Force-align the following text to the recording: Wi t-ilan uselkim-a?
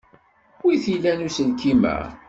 Wi 0.63 0.75
t-ilan 0.83 1.19
uselkim-a? 1.27 1.95